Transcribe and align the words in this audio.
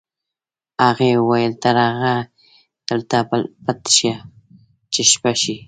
هغې 0.83 1.11
وویل 1.17 1.53
تر 1.63 1.75
هغې 1.87 2.15
دلته 2.89 3.15
پټ 3.65 3.81
شه 3.95 4.13
چې 4.93 5.01
شپه 5.11 5.31
شي 5.41 5.55